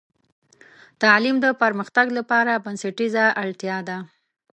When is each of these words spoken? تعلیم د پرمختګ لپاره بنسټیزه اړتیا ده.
تعلیم 1.01 1.35
د 1.41 1.47
پرمختګ 1.61 2.07
لپاره 2.17 2.61
بنسټیزه 2.65 3.25
اړتیا 3.41 3.77
ده. 3.87 3.97